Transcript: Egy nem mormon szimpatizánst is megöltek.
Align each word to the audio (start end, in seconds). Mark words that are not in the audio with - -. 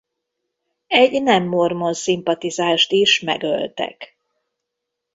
Egy 0.87 1.21
nem 1.23 1.43
mormon 1.43 1.93
szimpatizánst 1.93 2.91
is 2.91 3.19
megöltek. 3.21 4.17